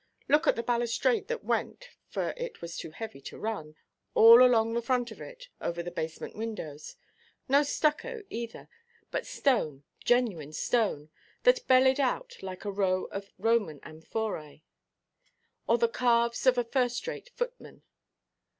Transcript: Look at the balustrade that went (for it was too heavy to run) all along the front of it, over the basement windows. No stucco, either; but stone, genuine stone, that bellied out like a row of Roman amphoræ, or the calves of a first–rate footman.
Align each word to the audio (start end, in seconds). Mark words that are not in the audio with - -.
Look 0.27 0.47
at 0.47 0.55
the 0.55 0.63
balustrade 0.63 1.27
that 1.27 1.43
went 1.43 1.89
(for 2.07 2.33
it 2.35 2.59
was 2.59 2.75
too 2.75 2.89
heavy 2.89 3.21
to 3.21 3.37
run) 3.37 3.75
all 4.15 4.43
along 4.43 4.73
the 4.73 4.81
front 4.81 5.11
of 5.11 5.21
it, 5.21 5.47
over 5.61 5.83
the 5.83 5.91
basement 5.91 6.35
windows. 6.35 6.95
No 7.47 7.61
stucco, 7.61 8.23
either; 8.27 8.67
but 9.11 9.27
stone, 9.27 9.83
genuine 10.03 10.53
stone, 10.53 11.11
that 11.43 11.67
bellied 11.67 11.99
out 11.99 12.35
like 12.41 12.65
a 12.65 12.71
row 12.71 13.03
of 13.11 13.29
Roman 13.37 13.79
amphoræ, 13.81 14.63
or 15.67 15.77
the 15.77 15.87
calves 15.87 16.47
of 16.47 16.57
a 16.57 16.63
first–rate 16.63 17.29
footman. 17.35 17.83